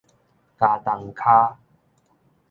[0.57, 1.59] 茄苳跤